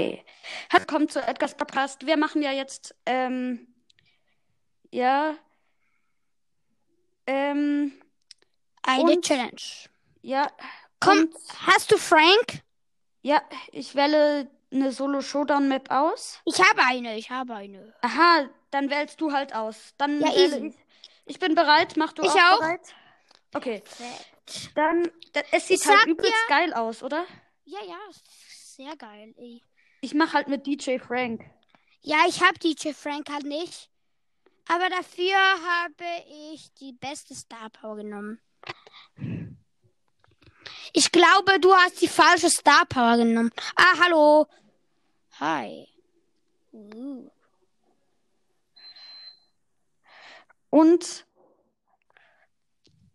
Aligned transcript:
Okay. 0.00 0.24
Kommt 0.86 1.12
zu 1.12 1.20
Edgar's 1.20 1.54
Podcast. 1.56 2.06
Wir 2.06 2.16
machen 2.16 2.42
ja 2.42 2.52
jetzt, 2.52 2.94
ähm, 3.06 3.66
ja, 4.90 5.34
ähm, 7.26 7.92
Eine 8.82 9.12
Und- 9.12 9.24
Challenge. 9.24 9.60
ja. 10.22 10.50
Komm, 11.00 11.18
und- 11.18 11.34
hast 11.66 11.92
du 11.92 11.98
Frank? 11.98 12.62
Ja, 13.22 13.42
ich 13.72 13.94
wähle 13.94 14.50
eine 14.72 14.90
Solo-Showdown-Map 14.92 15.90
aus. 15.90 16.40
Ich 16.46 16.58
habe 16.58 16.82
eine, 16.86 17.16
ich 17.18 17.30
habe 17.30 17.54
eine. 17.54 17.94
Aha, 18.00 18.48
dann 18.70 18.88
wählst 18.90 19.20
du 19.20 19.32
halt 19.32 19.54
aus. 19.54 19.94
Dann 19.98 20.20
Ja, 20.20 20.28
ich. 20.34 20.74
Ich 21.26 21.38
bin 21.38 21.54
bereit. 21.54 21.96
Mach 21.96 22.12
du 22.14 22.22
Ich 22.22 22.30
auch, 22.30 22.52
auch. 22.54 22.58
bereit? 22.58 22.94
Okay. 23.54 23.82
Dann, 24.74 25.10
da, 25.32 25.42
es 25.52 25.68
sieht 25.68 25.80
Ich 25.82 25.86
halt 25.86 26.06
übelst 26.06 26.32
geil 26.48 26.72
aus, 26.72 27.02
oder? 27.02 27.24
Ja, 27.64 27.78
ja, 27.86 27.98
sehr 28.64 28.96
geil, 28.96 29.34
ey. 29.36 29.62
Ich 30.00 30.14
mach 30.14 30.32
halt 30.32 30.48
mit 30.48 30.66
DJ 30.66 30.98
Frank. 30.98 31.44
Ja, 32.02 32.24
ich 32.26 32.42
habe 32.42 32.58
DJ 32.58 32.92
Frank 32.92 33.28
halt 33.30 33.44
nicht. 33.44 33.90
Aber 34.68 34.88
dafür 34.88 35.36
habe 35.36 36.04
ich 36.52 36.72
die 36.74 36.92
beste 36.92 37.34
Star 37.34 37.68
Power 37.70 37.96
genommen. 37.96 38.40
Ich 40.92 41.12
glaube, 41.12 41.60
du 41.60 41.74
hast 41.74 42.00
die 42.00 42.08
falsche 42.08 42.50
Star 42.50 42.86
Power 42.86 43.16
genommen. 43.16 43.50
Ah, 43.76 43.98
hallo. 44.04 44.46
Hi. 45.40 45.88
Uh. 46.72 47.28
Und. 50.70 51.26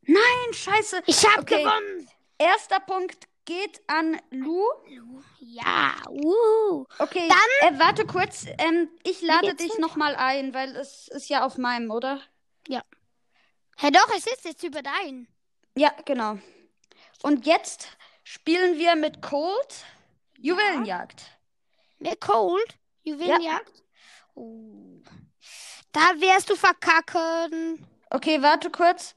Nein, 0.02 0.54
scheiße. 0.54 1.02
Ich 1.08 1.26
habe 1.26 1.42
Okay. 1.42 1.64
gewonnen. 1.64 2.10
Erster 2.38 2.80
Punkt 2.82 3.28
geht 3.46 3.82
an 3.88 4.20
Lu. 4.32 4.64
Ja. 5.40 5.94
Uh. 6.10 6.86
Okay, 7.00 7.28
Dann- 7.28 7.76
äh, 7.76 7.80
warte 7.80 8.06
kurz. 8.06 8.46
Ähm, 8.58 8.90
ich 9.04 9.22
lade 9.22 9.56
dich 9.56 9.78
nochmal 9.78 10.16
ein, 10.16 10.54
weil 10.54 10.76
es 10.76 11.08
ist 11.08 11.30
ja 11.30 11.46
auf 11.46 11.58
meinem, 11.58 11.92
oder? 11.92 12.22
Hä, 13.78 13.92
doch, 13.92 14.08
es 14.16 14.26
ist 14.26 14.46
jetzt 14.46 14.64
über 14.64 14.82
dein. 14.82 15.28
Ja, 15.76 15.94
genau. 16.06 16.38
Und 17.24 17.46
jetzt 17.46 17.90
spielen 18.24 18.78
wir 18.78 18.96
mit 18.96 19.22
Cold 19.22 19.86
Juwelenjagd. 20.38 21.24
Mit 22.00 22.22
Cold. 22.22 22.78
Juwelenjagd. 23.04 23.84
Oh. 24.34 25.02
Da 25.92 26.00
wirst 26.20 26.50
du 26.50 26.56
verkacken. 26.56 27.86
Okay, 28.10 28.42
warte 28.42 28.70
kurz. 28.70 29.14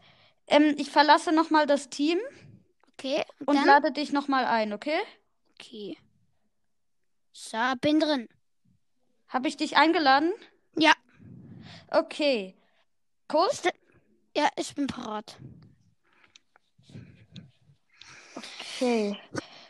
Ähm, 0.48 0.74
ich 0.76 0.90
verlasse 0.90 1.30
nochmal 1.30 1.66
das 1.66 1.88
Team 1.88 2.18
Okay. 2.98 3.24
Und, 3.40 3.56
und 3.56 3.64
lade 3.64 3.92
dich 3.92 4.12
nochmal 4.12 4.44
ein, 4.44 4.72
okay? 4.72 4.98
Okay. 5.54 5.96
So, 7.32 7.56
bin 7.80 8.00
drin. 8.00 8.28
Habe 9.28 9.46
ich 9.46 9.56
dich 9.56 9.76
eingeladen? 9.76 10.32
Ja. 10.76 10.92
Okay. 11.90 12.56
Cold? 13.28 13.72
Ja, 14.36 14.48
ich 14.56 14.74
bin 14.74 14.88
parat. 14.88 15.36
Okay. 18.34 19.18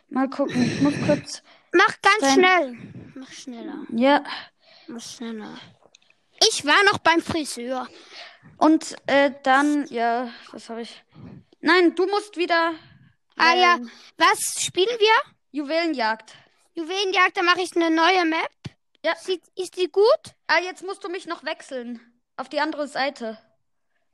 Mal 0.09 0.31
gucken. 0.31 0.63
Ich 0.63 0.81
muss 0.81 0.95
kurz. 1.07 1.43
Mach 1.73 2.01
ganz 2.01 2.21
Dein- 2.21 2.33
schnell. 2.33 2.79
Mach 3.15 3.31
schneller. 3.31 3.85
Ja. 3.91 4.25
Mach 4.87 5.03
schneller. 5.03 5.59
Ich 6.49 6.65
war 6.65 6.83
noch 6.85 6.99
beim 6.99 7.21
Friseur. 7.21 7.89
Und 8.57 8.97
äh, 9.07 9.33
dann, 9.43 9.87
ja, 9.89 10.31
was 10.53 10.71
habe 10.71 10.83
ich? 10.83 11.05
Nein, 11.61 11.95
du 11.95 12.07
musst 12.07 12.37
wieder. 12.37 12.75
Ah 13.39 13.55
ja, 13.55 13.75
wählen. 13.77 13.91
was 14.17 14.39
spielen 14.63 14.99
wir? 14.99 15.33
Juwelenjagd. 15.53 16.35
Juwelenjagd, 16.75 17.37
da 17.37 17.43
mache 17.43 17.61
ich 17.63 17.75
eine 17.77 17.91
neue 17.91 18.25
Map. 18.25 18.51
Ja. 19.05 19.15
Sieht, 19.17 19.43
ist 19.57 19.77
die 19.77 19.91
gut? 19.91 20.05
Ah, 20.47 20.59
jetzt 20.61 20.85
musst 20.85 21.03
du 21.05 21.09
mich 21.09 21.27
noch 21.27 21.45
wechseln. 21.45 22.01
Auf 22.37 22.49
die 22.49 22.61
andere 22.61 22.87
Seite. 22.89 23.39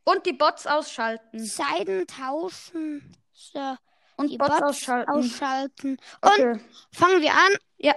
Und 0.05 0.27
die 0.27 0.33
Bots 0.33 0.67
ausschalten. 0.67 1.45
Seiden 1.45 2.07
tauschen. 2.07 3.17
So, 3.33 3.77
Und 4.17 4.31
die 4.31 4.37
Bots, 4.39 4.51
Bots 4.51 4.63
ausschalten. 4.63 5.11
ausschalten. 5.11 5.97
Und 6.21 6.31
Okay. 6.33 6.61
fangen 6.93 7.21
wir 7.23 7.33
an. 7.33 7.57
Ja. 7.79 7.95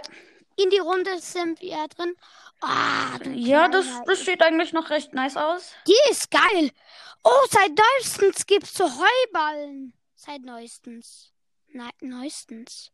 In 0.56 0.70
die 0.70 0.80
Runde 0.80 1.20
sind 1.20 1.62
wir 1.62 1.88
drin. 1.90 2.16
Ah, 2.62 3.20
du 3.20 3.30
Ja, 3.30 3.68
das, 3.68 3.86
das 4.06 4.22
sieht 4.26 4.42
eigentlich 4.42 4.74
noch 4.74 4.90
recht 4.90 5.14
nice 5.14 5.38
aus. 5.38 5.74
Die 5.88 6.12
ist 6.12 6.32
geil. 6.32 6.72
Oh, 7.24 7.46
seit 7.52 7.72
neuestens 7.78 8.46
gibt's 8.48 8.74
so 8.74 8.86
Heuballen. 8.90 9.94
Seit 10.20 10.42
neuestens. 10.42 11.32
Nein, 11.68 11.92
neuestens. 12.02 12.92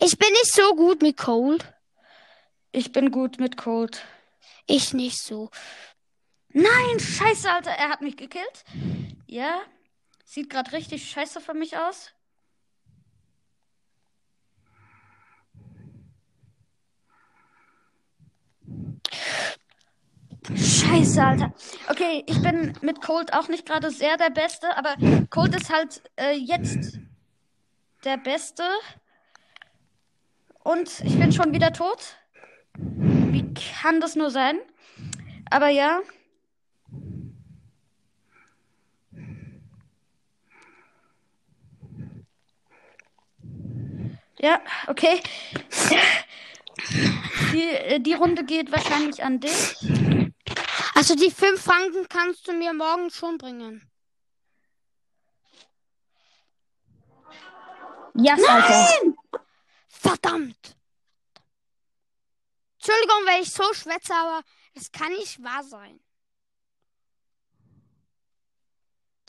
Ich 0.00 0.18
bin 0.18 0.28
nicht 0.28 0.52
so 0.52 0.74
gut 0.74 1.00
mit 1.00 1.16
Cold. 1.16 1.72
Ich 2.72 2.90
bin 2.90 3.12
gut 3.12 3.38
mit 3.38 3.56
Cold. 3.56 4.04
Ich 4.66 4.92
nicht 4.92 5.22
so. 5.22 5.50
Nein, 6.48 6.98
scheiße, 6.98 7.48
Alter, 7.48 7.70
er 7.70 7.90
hat 7.90 8.00
mich 8.00 8.16
gekillt. 8.16 8.64
Ja. 9.26 9.62
Sieht 10.24 10.50
gerade 10.50 10.72
richtig 10.72 11.08
scheiße 11.08 11.40
für 11.40 11.54
mich 11.54 11.76
aus. 11.76 12.10
Scheiße, 20.48 21.22
Alter. 21.22 21.54
Okay, 21.88 22.24
ich 22.26 22.42
bin 22.42 22.72
mit 22.80 23.00
Cold 23.00 23.32
auch 23.32 23.48
nicht 23.48 23.64
gerade 23.64 23.90
sehr 23.90 24.16
der 24.16 24.30
Beste, 24.30 24.76
aber 24.76 24.96
Cold 25.30 25.54
ist 25.54 25.72
halt 25.72 26.02
äh, 26.16 26.32
jetzt 26.32 26.98
der 28.04 28.16
Beste. 28.16 28.64
Und 30.64 31.00
ich 31.04 31.18
bin 31.18 31.32
schon 31.32 31.52
wieder 31.52 31.72
tot. 31.72 32.16
Wie 32.74 33.54
kann 33.54 34.00
das 34.00 34.16
nur 34.16 34.30
sein? 34.30 34.58
Aber 35.50 35.68
ja. 35.68 36.00
Ja, 44.40 44.60
okay. 44.88 45.20
Die, 47.52 47.68
äh, 47.68 48.00
die 48.00 48.14
Runde 48.14 48.44
geht 48.44 48.72
wahrscheinlich 48.72 49.22
an 49.22 49.38
dich. 49.38 49.76
Also 50.94 51.14
die 51.14 51.30
fünf 51.30 51.62
Franken 51.62 52.08
kannst 52.08 52.46
du 52.46 52.52
mir 52.52 52.72
morgen 52.72 53.10
schon 53.10 53.38
bringen. 53.38 53.90
Ja, 58.14 58.34
Alter. 58.34 59.14
Verdammt. 59.88 60.76
Entschuldigung, 62.74 63.26
wenn 63.26 63.42
ich 63.42 63.52
so 63.52 63.62
schwätze, 63.72 64.14
aber 64.14 64.42
das 64.74 64.90
kann 64.92 65.12
nicht 65.12 65.42
wahr 65.42 65.64
sein. 65.64 66.00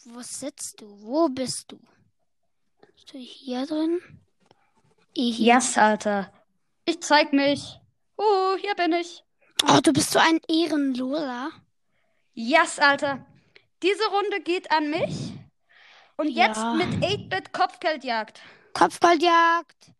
Wo 0.05 0.21
sitzt 0.21 0.81
du? 0.81 1.01
Wo 1.01 1.29
bist 1.29 1.71
du? 1.71 1.79
Bist 2.93 3.13
du 3.13 3.17
hier 3.17 3.65
drin? 3.65 4.01
Ich. 5.13 5.39
Yes, 5.39 5.77
Alter. 5.77 6.33
Ich 6.83 7.01
zeig 7.01 7.31
mich. 7.31 7.79
Oh, 8.17 8.57
hier 8.59 8.75
bin 8.75 8.91
ich. 8.91 9.23
Oh, 9.67 9.79
du 9.81 9.93
bist 9.93 10.11
so 10.11 10.19
ein 10.19 10.39
Ehrenloser. 10.47 11.51
Yes, 12.33 12.79
Alter. 12.79 13.25
Diese 13.81 14.05
Runde 14.07 14.41
geht 14.41 14.71
an 14.71 14.89
mich. 14.89 15.33
Und 16.17 16.29
jetzt 16.29 16.57
Ja. 16.57 16.73
mit 16.73 16.87
8-Bit 17.03 17.53
Kopfgeldjagd. 17.53 18.41
Kopfgoldjagd. 18.73 19.91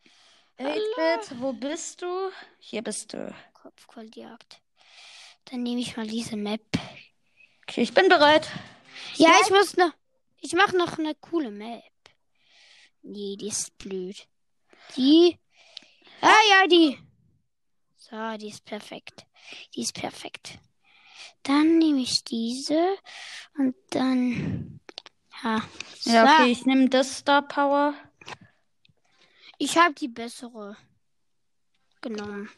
8-Bit, 0.59 1.39
wo 1.41 1.53
bist 1.53 2.01
du? 2.01 2.29
Hier 2.59 2.81
bist 2.81 3.13
du. 3.13 3.33
Kopfgoldjagd. 3.53 4.61
Dann 5.45 5.63
nehme 5.63 5.81
ich 5.81 5.97
mal 5.97 6.07
diese 6.07 6.35
Map. 6.37 6.61
Okay, 7.63 7.81
ich 7.81 7.93
bin 7.93 8.09
bereit. 8.09 8.49
Ja, 9.15 9.29
Ja. 9.29 9.35
ich 9.43 9.49
muss 9.49 9.75
noch. 9.77 9.91
Ich 10.41 10.53
mache 10.53 10.77
noch 10.77 10.97
eine 10.99 11.15
coole 11.15 11.51
Map. 11.51 11.83
Nee, 13.01 13.35
die 13.37 13.47
ist 13.47 13.77
blöd. 13.77 14.27
Die. 14.95 15.39
Ah 16.21 16.35
ja, 16.49 16.67
die. 16.67 16.99
So, 17.97 18.37
die 18.37 18.49
ist 18.49 18.63
perfekt. 18.65 19.25
Die 19.75 19.81
ist 19.81 19.93
perfekt. 19.93 20.57
Dann 21.43 21.77
nehme 21.77 22.01
ich 22.01 22.23
diese 22.23 22.95
und 23.57 23.75
dann. 23.91 24.79
Ja. 25.43 25.61
So. 25.99 26.11
Ja, 26.11 26.23
okay, 26.23 26.51
ich 26.51 26.65
nehme 26.65 26.89
das 26.89 27.17
Star 27.17 27.41
Power. 27.41 27.93
Ich 29.57 29.77
habe 29.77 29.93
die 29.93 30.07
bessere 30.07 30.75
genommen. 32.01 32.49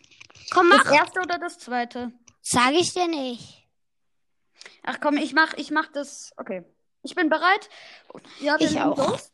Komm, 0.51 0.69
Das 0.69 0.85
mach. 0.85 0.93
erste 0.93 1.19
oder 1.21 1.37
das 1.39 1.57
zweite? 1.59 2.11
Sag 2.41 2.73
ich 2.73 2.93
dir 2.93 3.07
nicht. 3.07 3.67
Ach 4.83 4.99
komm, 5.01 5.17
ich 5.17 5.33
mach, 5.33 5.53
ich 5.53 5.71
mach 5.71 5.87
das. 5.91 6.31
Okay. 6.37 6.63
Ich 7.03 7.15
bin 7.15 7.29
bereit. 7.29 7.69
Ja, 8.39 8.55
Ich 8.59 8.79
auch. 8.79 8.97
los. 8.97 9.31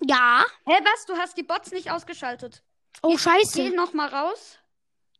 Ja. 0.00 0.44
Hä, 0.66 0.72
was? 0.82 1.06
Du 1.06 1.16
hast 1.16 1.36
die 1.36 1.42
Bots 1.42 1.70
nicht 1.72 1.90
ausgeschaltet. 1.90 2.62
Oh, 3.02 3.10
Geh 3.12 3.18
scheiße. 3.18 3.70
noch 3.70 3.92
mal 3.92 4.08
raus. 4.08 4.58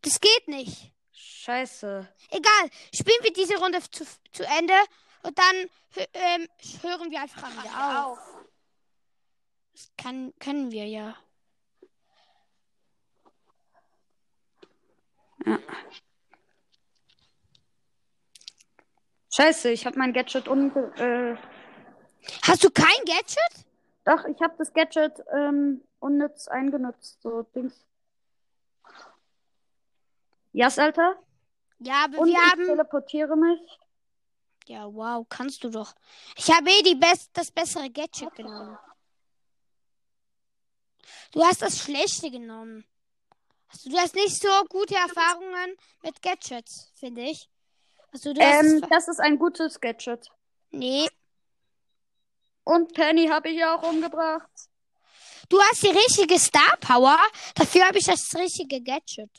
Das 0.02 0.20
geht 0.20 0.49
nicht. 0.49 0.93
Scheiße. 1.17 2.07
Egal, 2.31 2.71
spielen 2.95 3.19
wir 3.23 3.33
diese 3.33 3.57
Runde 3.59 3.81
zu, 3.91 4.05
zu 4.33 4.45
Ende 4.59 4.75
und 5.23 5.39
dann 5.39 5.57
ähm, 6.13 6.49
hören 6.83 7.11
wir 7.11 7.23
einfach 7.23 7.51
wieder 7.51 8.07
auf. 8.07 8.19
Das 9.73 9.91
kann, 9.97 10.35
können 10.39 10.71
wir 10.71 10.87
ja. 10.87 11.17
Ja. 15.47 15.59
Scheiße, 19.35 19.71
ich 19.71 19.87
habe 19.87 19.99
mein 19.99 20.13
Gadget 20.13 20.49
un... 20.49 20.75
Äh, 20.97 21.37
Hast 22.43 22.65
du 22.65 22.71
kein 22.71 23.05
Gadget? 23.05 23.67
doch, 24.05 24.25
ich 24.25 24.41
habe 24.41 24.55
das 24.59 24.73
Gadget 24.73 25.23
ähm, 25.33 25.83
unnütz 25.99 26.49
eingenutzt. 26.49 27.21
So 27.23 27.43
Dings. 27.43 27.85
Yes, 30.56 30.79
Alter. 30.79 31.17
Ja, 31.81 32.05
aber 32.05 32.19
Und 32.19 32.29
wir 32.29 32.32
ich 32.35 32.50
haben. 32.50 32.64
teleportiere 32.64 33.37
mich. 33.37 33.61
Ja, 34.67 34.87
wow, 34.87 35.26
kannst 35.29 35.62
du 35.62 35.69
doch. 35.69 35.94
Ich 36.35 36.50
habe 36.50 36.70
eh 36.70 36.82
die 36.82 36.94
best 36.94 37.29
das 37.35 37.50
bessere 37.53 37.91
Gadget 37.91 38.35
genommen. 38.35 38.79
Du 41.32 41.44
hast 41.44 41.61
das 41.61 41.79
schlechte 41.79 42.31
genommen. 42.31 42.87
Also, 43.69 43.91
du 43.91 43.99
hast 43.99 44.14
nicht 44.14 44.41
so 44.41 44.49
gute 44.70 44.94
Erfahrungen 44.94 45.76
mit 46.03 46.23
Gadgets, 46.23 46.91
finde 46.99 47.20
ich. 47.23 47.50
Also, 48.12 48.32
du 48.32 48.41
hast. 48.41 48.64
Ähm, 48.64 48.87
das 48.88 49.08
ist 49.08 49.20
ein 49.20 49.38
gutes 49.38 49.79
Gadget. 49.79 50.26
nee. 50.70 51.06
Und 52.64 52.94
Penny 52.94 53.29
habe 53.29 53.50
ich 53.50 53.58
ja 53.58 53.76
auch 53.76 53.82
umgebracht. 53.88 54.50
Du 55.50 55.61
hast 55.61 55.82
die 55.82 55.88
richtige 55.88 56.38
Star 56.38 56.76
Power. 56.81 57.19
Dafür 57.55 57.87
habe 57.87 57.99
ich 57.99 58.06
das 58.06 58.35
richtige 58.35 58.82
Gadget. 58.82 59.31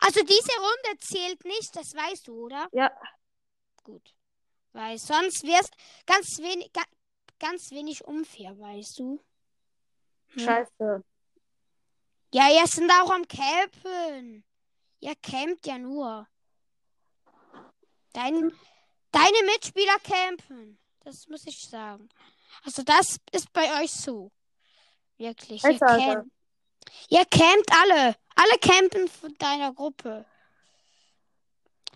Also 0.00 0.20
diese 0.22 0.52
Runde 0.58 1.00
zählt 1.00 1.44
nicht, 1.44 1.74
das 1.74 1.94
weißt 1.94 2.28
du, 2.28 2.44
oder? 2.44 2.68
Ja. 2.72 2.90
Gut. 3.82 4.14
Weil 4.72 4.98
sonst 4.98 5.44
wäre 5.44 5.60
es 5.60 5.70
ganz 6.06 6.38
wenig, 6.38 6.72
ga, 6.72 6.82
ganz 7.38 7.70
wenig 7.70 8.04
unfair, 8.04 8.58
weißt 8.58 8.98
du? 8.98 9.20
Hm. 10.28 10.44
Scheiße. 10.44 11.04
Ja, 12.32 12.48
ihr 12.50 12.66
sind 12.66 12.90
auch 12.90 13.10
am 13.10 13.26
Campen. 13.26 14.44
Ihr 15.00 15.14
campt 15.16 15.66
ja 15.66 15.78
nur. 15.78 16.28
Dein, 18.12 18.52
deine 19.10 19.42
Mitspieler 19.46 19.98
campen. 20.00 20.78
Das 21.00 21.26
muss 21.28 21.46
ich 21.46 21.68
sagen. 21.68 22.08
Also 22.64 22.82
das 22.82 23.16
ist 23.32 23.52
bei 23.52 23.82
euch 23.82 23.92
so. 23.92 24.30
Wirklich. 25.16 25.64
Ihr 25.64 25.78
campt. 25.78 26.30
Ihr 27.08 27.24
campt 27.26 27.70
alle. 27.72 28.16
Alle 28.36 28.58
campen 28.60 29.08
von 29.08 29.34
deiner 29.38 29.72
Gruppe. 29.72 30.24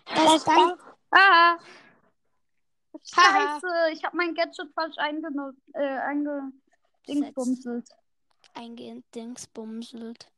Das 0.05 0.35
ist 0.35 0.47
dann, 0.47 0.77
Ah. 1.11 1.57
Scheiße, 3.05 3.67
ich 3.91 4.03
habe 4.03 4.17
mein 4.17 4.33
Gadget 4.33 4.71
falsch 4.73 4.97
eingenutzt, 4.97 5.61
äh, 5.73 5.99
eingedingsbumselt. 5.99 7.87
eingedingsbumselt. 8.53 10.29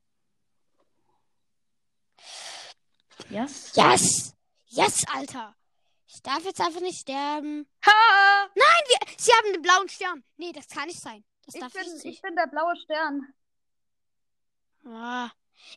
Yes. 3.30 3.72
Yes! 3.76 4.36
Yes, 4.68 5.04
Alter! 5.14 5.56
Ich 6.08 6.22
darf 6.22 6.44
jetzt 6.44 6.60
einfach 6.62 6.82
nicht 6.82 7.00
sterben. 7.00 7.68
Ha! 7.86 8.50
Sie 9.18 9.32
haben 9.32 9.54
den 9.54 9.62
blauen 9.62 9.88
Stern. 9.90 10.24
Nee, 10.38 10.52
das 10.52 10.68
kann 10.68 10.88
nicht 10.88 11.02
sein. 11.02 11.24
Das 11.46 11.56
Ich 11.56 11.62
darf 11.62 11.74
bin, 11.74 11.94
nicht 11.94 12.06
ich 12.06 12.22
bin 12.22 12.36
der 12.36 12.48
blaue 12.48 12.76
Stern. 12.78 13.34
Ah. 14.86 15.30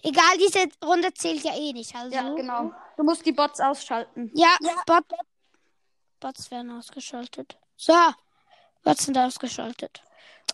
Egal, 0.02 0.36
diese 0.38 0.68
Runde 0.84 1.12
zählt 1.14 1.42
ja 1.42 1.54
eh 1.54 1.72
nicht. 1.72 1.94
Also. 1.94 2.14
Ja, 2.14 2.34
genau. 2.34 2.72
Du 2.96 3.04
musst 3.04 3.24
die 3.24 3.32
Bots 3.32 3.58
ausschalten. 3.60 4.30
Ja, 4.34 4.56
Bot, 4.86 5.04
Bots 6.20 6.50
werden 6.50 6.70
ausgeschaltet. 6.72 7.58
So, 7.76 7.94
Bots 8.82 9.04
sind 9.04 9.16
ausgeschaltet. 9.16 10.02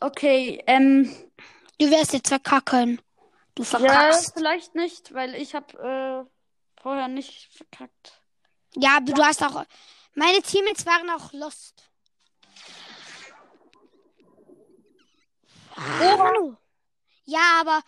Okay, 0.01 0.63
ähm, 0.67 1.33
Du 1.79 1.91
wirst 1.91 2.13
jetzt 2.13 2.29
verkacken. 2.29 3.01
Du 3.55 3.63
ja, 3.63 3.69
verkackst. 3.69 4.33
vielleicht 4.35 4.75
nicht, 4.75 5.13
weil 5.13 5.35
ich 5.35 5.55
habe 5.55 6.27
äh, 6.27 6.81
vorher 6.81 7.09
nicht 7.09 7.53
verkackt. 7.53 8.23
Ja, 8.77 8.97
aber 8.99 9.13
du 9.13 9.23
hast 9.23 9.43
auch. 9.43 9.65
Meine 10.15 10.43
Teammates 10.43 10.87
waren 10.87 11.11
auch 11.11 11.33
lost. 11.33 11.91
Manu. 15.77 16.57
Ja, 17.25 17.61
aber 17.61 17.81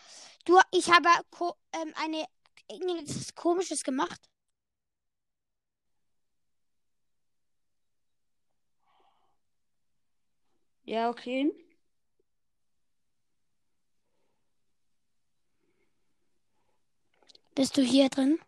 du, 0.46 0.58
ich 0.72 0.90
habe 0.90 1.08
ko 1.30 1.54
ähm, 1.72 1.92
eine 1.96 2.26
irgendwas 2.68 3.34
Komisches 3.34 3.82
gemacht. 3.82 4.20
Ja, 10.84 11.10
okay. 11.10 11.52
Bist 17.54 17.76
du 17.76 17.82
hier 17.82 18.08
drin? 18.08 18.38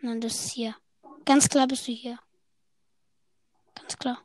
Nein, 0.00 0.20
das 0.20 0.34
ist 0.34 0.52
hier. 0.52 0.76
Ganz 1.24 1.48
klar 1.48 1.66
bist 1.66 1.86
du 1.86 1.92
hier. 1.92 2.18
Ganz 3.74 3.98
klar. 3.98 4.22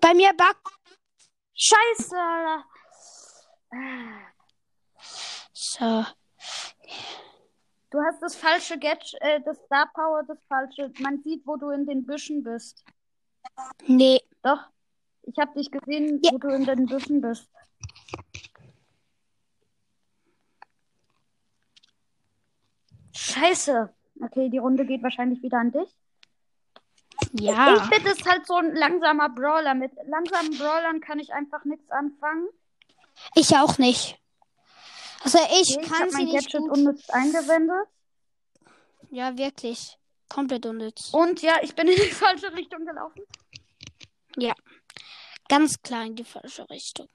Bei 0.00 0.14
mir 0.14 0.32
back. 0.34 0.73
Scheiße. 1.54 2.16
So. 5.52 6.04
Du 7.90 8.00
hast 8.02 8.20
das 8.22 8.34
falsche 8.34 8.78
Gadget, 8.78 9.14
äh, 9.20 9.40
das 9.44 9.56
Star 9.66 9.88
Power, 9.94 10.24
das 10.26 10.38
falsche. 10.48 10.90
Man 11.00 11.22
sieht, 11.22 11.46
wo 11.46 11.56
du 11.56 11.70
in 11.70 11.86
den 11.86 12.04
Büschen 12.04 12.42
bist. 12.42 12.84
Nee. 13.86 14.20
Doch. 14.42 14.60
Ich 15.22 15.38
habe 15.38 15.54
dich 15.54 15.70
gesehen, 15.70 16.20
Ja. 16.22 16.32
wo 16.32 16.38
du 16.38 16.48
in 16.48 16.64
den 16.64 16.86
Büschen 16.86 17.20
bist. 17.20 17.48
Scheiße. 23.14 23.92
Okay, 24.22 24.48
die 24.48 24.58
Runde 24.58 24.86
geht 24.86 25.02
wahrscheinlich 25.02 25.42
wieder 25.42 25.58
an 25.58 25.72
dich. 25.72 25.88
Ja. 27.36 27.76
Ich 27.76 27.90
bin 27.90 28.04
das 28.04 28.24
halt 28.26 28.46
so 28.46 28.54
ein 28.54 28.74
langsamer 28.76 29.28
Brawler. 29.28 29.74
Mit 29.74 29.92
langsamen 30.06 30.56
Brawlern 30.56 31.00
kann 31.00 31.18
ich 31.18 31.32
einfach 31.32 31.64
nichts 31.64 31.90
anfangen. 31.90 32.48
Ich 33.34 33.56
auch 33.56 33.78
nicht. 33.78 34.18
Also 35.22 35.38
ich 35.60 35.76
Okay, 35.76 35.80
ich 35.84 35.90
kann 35.90 36.10
sie 36.10 36.16
mein 36.16 36.24
nicht 36.26 36.52
Gadget 36.52 36.60
gut. 36.60 36.70
unnütz 36.70 37.10
eingewendet. 37.10 37.88
Ja, 39.10 39.36
wirklich. 39.36 39.98
Komplett 40.28 40.66
unnütz. 40.66 41.12
Und 41.12 41.42
ja, 41.42 41.54
ich 41.62 41.74
bin 41.74 41.88
in 41.88 41.96
die 41.96 42.02
falsche 42.10 42.52
Richtung 42.52 42.84
gelaufen. 42.86 43.22
Ganz 45.48 45.80
klar 45.82 46.04
in 46.04 46.16
die 46.16 46.24
falsche 46.24 46.68
Richtung. 46.70 47.08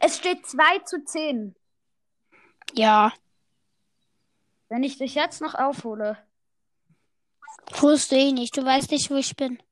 Es 0.00 0.16
steht 0.16 0.46
2 0.46 0.78
zu 0.80 1.04
10. 1.04 1.54
Ja. 2.74 3.12
Wenn 4.68 4.82
ich 4.82 4.98
dich 4.98 5.14
jetzt 5.14 5.40
noch 5.40 5.54
aufhole. 5.54 6.18
Du 7.80 7.96
eh 8.10 8.32
nicht. 8.32 8.56
Du 8.56 8.64
weißt 8.64 8.90
nicht, 8.90 9.10
wo 9.10 9.16
ich 9.16 9.34
bin. 9.36 9.62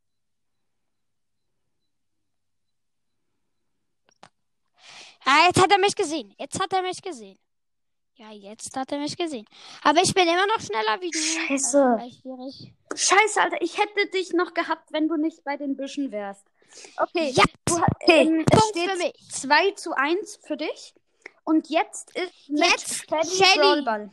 Ah, 5.24 5.46
jetzt 5.46 5.60
hat 5.60 5.72
er 5.72 5.78
mich 5.78 5.96
gesehen. 5.96 6.34
Jetzt 6.38 6.60
hat 6.60 6.72
er 6.72 6.82
mich 6.82 7.02
gesehen. 7.02 7.38
Ja, 8.14 8.30
jetzt 8.30 8.74
hat 8.76 8.92
er 8.92 8.98
mich 8.98 9.16
gesehen. 9.16 9.44
Aber 9.82 10.00
ich 10.00 10.14
bin 10.14 10.26
immer 10.26 10.46
noch 10.46 10.60
schneller 10.60 11.00
wie 11.00 11.10
du. 11.10 11.18
Scheiße. 11.18 11.98
Also. 12.00 12.72
Scheiße, 12.94 13.42
Alter, 13.42 13.60
ich 13.60 13.76
hätte 13.76 14.06
dich 14.06 14.32
noch 14.32 14.54
gehabt, 14.54 14.92
wenn 14.92 15.08
du 15.08 15.16
nicht 15.16 15.44
bei 15.44 15.56
den 15.56 15.76
Büschen 15.76 16.12
wärst. 16.12 16.46
Okay, 16.98 17.30
Ja, 17.30 17.44
du, 17.64 17.76
ähm, 18.02 18.44
es 18.50 18.58
Punkt 18.60 18.76
steht 18.76 18.90
für 18.90 18.96
mich. 18.98 19.28
2 19.30 19.70
zu 19.72 19.92
1 19.96 20.38
für 20.42 20.56
dich. 20.56 20.94
Und 21.44 21.68
jetzt 21.68 22.10
ist 22.16 22.48
mit 22.48 22.58
Jetzt 22.60 23.06
Shelly 23.08 23.24
Shelly. 23.26 23.58
Brawlball. 23.60 24.10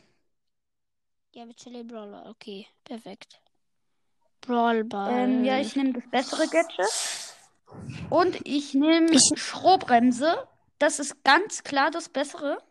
Ja, 1.32 1.44
mit 1.46 1.56
Chili 1.56 1.82
Brawler. 1.82 2.26
Okay, 2.30 2.66
perfekt. 2.84 3.40
Brawlball. 4.40 5.12
Ähm, 5.12 5.44
ja, 5.44 5.58
ich 5.58 5.74
nehme 5.74 5.92
das 5.94 6.04
bessere 6.10 6.46
Gadget. 6.46 6.86
Und 8.10 8.46
ich 8.46 8.74
nehme 8.74 9.10
Ich- 9.10 9.32
Schrohbremse. 9.34 10.46
Das 10.78 11.00
ist 11.00 11.24
ganz 11.24 11.64
klar 11.64 11.90
das 11.90 12.08
bessere. 12.08 12.62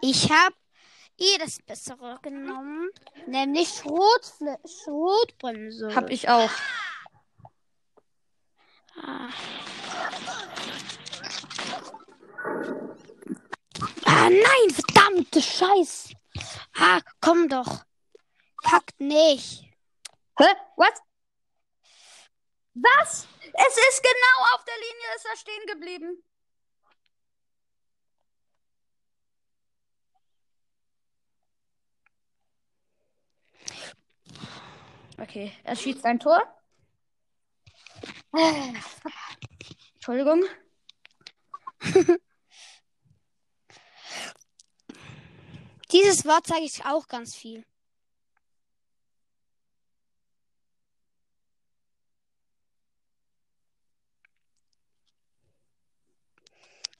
Ich 0.00 0.30
habe 0.30 0.54
eh 1.18 1.38
das 1.38 1.58
Bessere 1.62 2.18
genommen. 2.22 2.90
Nämlich 3.26 3.68
Schrotfle 3.68 4.58
Schrotbremse. 4.64 5.94
Hab 5.94 6.10
ich 6.10 6.28
auch. 6.28 6.50
Ah. 9.00 9.28
ah, 14.04 14.30
nein, 14.30 14.70
verdammte 14.70 15.42
Scheiß. 15.42 16.10
Ah, 16.74 17.00
komm 17.20 17.48
doch. 17.48 17.84
Kackt 18.64 19.00
nicht. 19.00 19.64
Hä? 20.38 20.46
Was? 20.76 21.02
Was? 22.74 23.28
Es 23.40 23.76
ist 23.76 24.02
genau 24.02 24.54
auf 24.54 24.64
der 24.64 24.74
Linie, 24.76 25.16
ist 25.16 25.26
er 25.26 25.36
stehen 25.36 25.66
geblieben. 25.66 26.22
Okay, 35.20 35.52
er 35.64 35.74
schießt 35.74 36.04
ein 36.04 36.20
Tor. 36.20 36.40
Oh, 38.32 38.54
Entschuldigung. 39.94 40.44
Dieses 45.90 46.24
Wort 46.24 46.46
zeige 46.46 46.64
ich 46.64 46.84
auch 46.84 47.08
ganz 47.08 47.34
viel. 47.34 47.64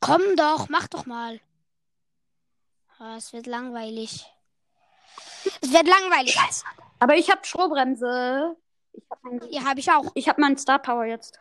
Komm 0.01 0.23
doch, 0.37 0.69
mach 0.69 0.89
doch 0.89 1.07
mal. 1.07 1.41
Ah, 2.99 3.17
es 3.17 3.33
wird 3.33 3.47
langweilig. 3.47 4.27
Es 5.61 5.71
wird 5.73 5.87
langweilig. 5.87 6.37
Aber 7.01 7.15
ich 7.17 7.31
habe 7.31 7.45
Strohbremse. 7.45 8.57
Ich 8.93 9.05
habe 9.11 9.21
mein, 9.23 9.41
Ja, 9.51 9.65
habe 9.65 9.81
ich 9.81 9.91
auch. 9.91 10.11
ich 10.15 10.29
hab 10.29 10.39
meinen 10.39 10.57
Star 10.59 10.79
Power 10.81 11.05
jetzt. 11.05 11.39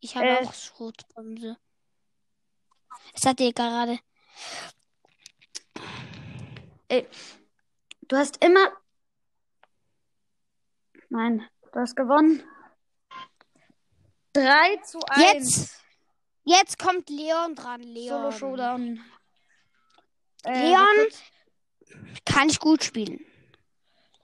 Ich 0.00 0.16
habe 0.16 0.26
Äh. 0.26 0.44
auch 0.46 0.54
Schrotbremse. 0.54 1.56
Es 3.14 3.24
hat 3.26 3.38
dir 3.40 3.52
gerade. 3.52 3.98
Du 8.02 8.16
hast 8.16 8.42
immer. 8.44 8.70
Nein, 11.08 11.48
du 11.72 11.80
hast 11.80 11.96
gewonnen. 11.96 12.42
3 14.32 14.76
zu 14.84 15.00
1. 15.08 15.22
Jetzt. 15.48 15.82
Jetzt 16.44 16.78
kommt 16.78 17.08
Leon 17.10 17.56
dran. 17.56 17.80
Leon. 17.80 18.08
Solo 18.20 18.30
Showdown. 18.30 19.00
Äh, 20.44 20.68
Leon? 20.70 22.14
Kann 22.24 22.48
ich 22.48 22.60
gut 22.60 22.84
spielen. 22.84 23.25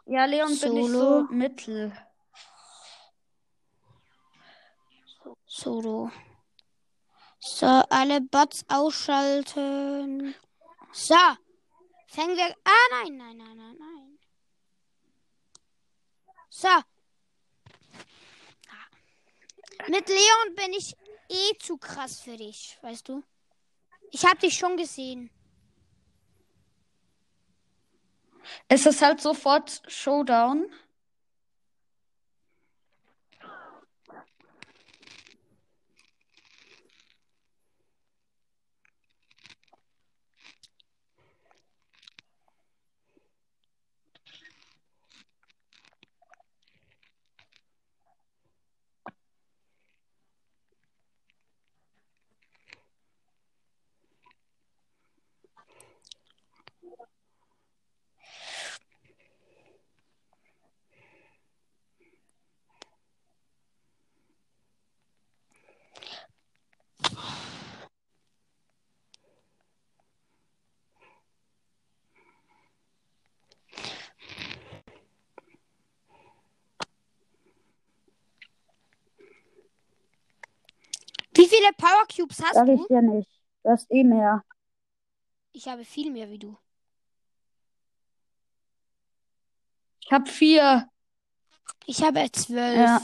Ja, 0.06 0.25
Leon 0.25 0.59
bin 0.59 0.76
ich 0.76 0.87
so 0.87 0.99
Solo. 0.99 1.23
mittel. 1.30 1.92
Solo. 5.47 6.11
So, 7.38 7.66
alle 7.66 8.21
Bots 8.21 8.64
ausschalten. 8.68 10.35
So. 10.92 11.14
Fangen 12.09 12.37
wir. 12.37 12.54
Ah, 12.64 12.88
nein, 12.90 13.16
nein, 13.16 13.37
nein, 13.37 13.56
nein, 13.56 13.76
nein. 13.78 14.18
So. 16.50 16.68
Mit 19.88 20.09
Leon 20.09 20.54
bin 20.54 20.73
ich 20.75 20.94
eh 21.28 21.59
zu 21.59 21.76
krass 21.78 22.21
für 22.21 22.37
dich, 22.37 22.78
weißt 22.82 23.09
du? 23.09 23.23
Ich 24.11 24.25
hab 24.25 24.38
dich 24.38 24.54
schon 24.56 24.76
gesehen. 24.76 25.30
Es 28.69 28.87
ist 28.87 29.03
halt 29.03 29.21
sofort 29.21 29.83
Showdown. 29.87 30.67
Wie 81.43 81.49
viele 81.49 81.73
Power 81.77 82.07
Cubes 82.07 82.41
hast 82.41 82.55
Sag 82.55 82.69
ich 82.69 82.81
du? 82.81 82.87
dir 82.87 83.03
nicht. 83.03 83.29
Du 83.65 83.71
hast 83.71 83.91
eh 83.91 84.05
mehr. 84.05 84.45
Ich 85.51 85.67
habe 85.67 85.85
viel 85.85 86.13
mehr 86.13 86.31
wie 86.31 86.39
du. 86.39 86.57
Ich 90.05 90.13
hab 90.13 90.29
vier. 90.29 90.89
Ich 91.87 92.01
habe 92.03 92.31
zwölf. 92.31 92.77
Ja. 92.77 93.01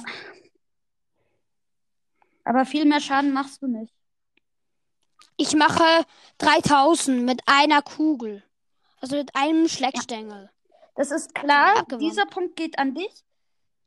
Aber 2.44 2.64
viel 2.64 2.84
mehr 2.84 3.00
Schaden 3.00 3.32
machst 3.32 3.60
du 3.60 3.66
nicht. 3.66 3.92
Ich 5.36 5.54
mache 5.54 6.06
3000 6.38 7.22
mit 7.24 7.42
einer 7.46 7.82
Kugel. 7.82 8.44
Also 9.00 9.16
mit 9.16 9.34
einem 9.34 9.68
Schleckstängel. 9.68 10.48
Das 10.94 11.10
ist 11.10 11.34
klar. 11.34 11.84
Dieser 11.98 12.26
Punkt 12.26 12.54
geht 12.54 12.78
an 12.78 12.94
dich. 12.94 13.24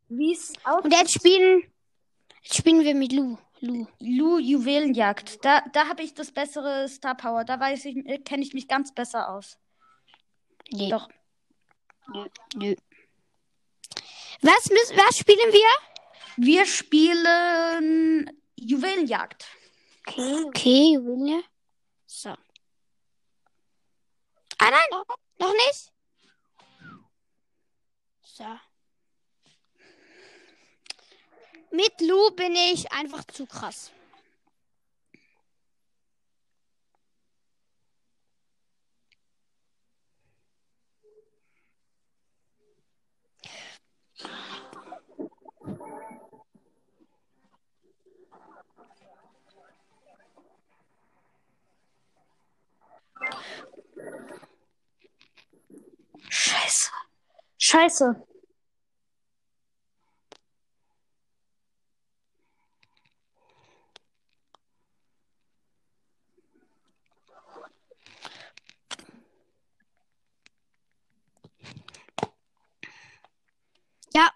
Wie 0.10 0.34
es 0.34 0.54
aussieht. 0.66 0.84
Und 0.84 0.92
jetzt 0.92 1.14
spielen, 1.14 1.64
jetzt 2.44 2.58
spielen 2.58 2.84
wir 2.84 2.96
mit 2.96 3.14
Lu. 3.14 3.38
Lu. 3.62 3.88
Lu 4.00 4.40
Juwelenjagd. 4.40 5.46
Da, 5.46 5.62
da 5.72 5.88
habe 5.88 6.02
ich 6.02 6.14
das 6.16 6.32
bessere 6.32 6.90
Star 6.90 7.16
Power. 7.16 7.46
Da 7.46 7.60
weiß 7.60 7.86
ich, 7.86 7.98
äh, 8.08 8.18
kenne 8.18 8.44
ich 8.44 8.54
mich 8.54 8.68
ganz 8.68 8.94
besser 8.94 9.30
aus. 9.30 9.58
Nee. 10.72 10.90
Doch. 10.90 11.08
Nö. 12.08 12.26
Nö. 12.56 12.76
Was, 14.42 14.70
müssen, 14.70 14.98
was 14.98 15.18
spielen 15.18 15.54
wir? 15.54 15.70
Wir 16.38 16.66
spielen 16.66 18.32
Juwelenjagd. 18.56 19.46
Okay, 20.08 20.44
okay, 20.46 20.94
Juwelier. 20.94 21.44
So. 22.08 22.30
Ah 24.58 24.70
nein, 24.72 25.04
noch 25.38 25.54
nicht. 25.54 25.92
So. 28.24 28.46
Mit 31.74 32.02
Lu 32.02 32.32
bin 32.32 32.54
ich 32.54 32.92
einfach 32.92 33.24
zu 33.26 33.46
krass. 33.46 33.92
Scheiße. 56.30 56.90
Scheiße. 57.58 58.28
Ja. 74.14 74.30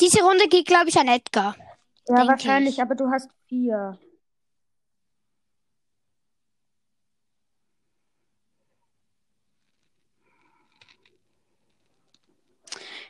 Diese 0.00 0.15
Runde 0.26 0.48
geht, 0.48 0.66
glaube 0.66 0.88
ich, 0.88 0.98
an 0.98 1.08
Edgar. 1.08 1.56
Ja, 2.08 2.26
wahrscheinlich, 2.26 2.74
ich. 2.74 2.82
aber 2.82 2.94
du 2.94 3.10
hast 3.10 3.30
vier. 3.46 3.98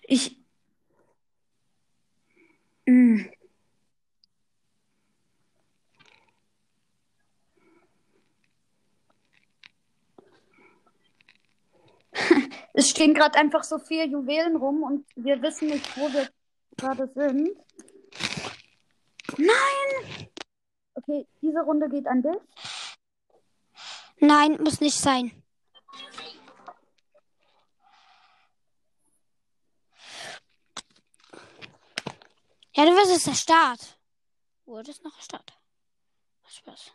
Ich. 0.02 0.36
Mm. 2.86 3.22
Es 12.78 12.90
stehen 12.90 13.14
gerade 13.14 13.38
einfach 13.38 13.64
so 13.64 13.78
viele 13.78 14.04
Juwelen 14.04 14.56
rum 14.56 14.82
und 14.82 15.06
wir 15.16 15.40
wissen 15.40 15.68
nicht, 15.68 15.96
wo 15.96 16.12
wir 16.12 16.28
gerade 16.76 17.10
sind. 17.14 17.56
Nein! 19.36 20.28
Okay, 20.94 21.26
diese 21.42 21.60
Runde 21.60 21.88
geht 21.88 22.06
an 22.06 22.22
dich. 22.22 22.40
Nein, 24.18 24.56
muss 24.62 24.80
nicht 24.80 24.98
sein. 24.98 25.42
Ja, 32.74 32.84
du 32.84 32.90
wirst 32.92 33.16
es 33.16 33.24
der 33.24 33.34
Start. 33.34 33.98
Wo 34.66 34.78
ist 34.78 35.02
noch 35.02 35.18
Start? 35.20 35.58
Spaß. 36.46 36.92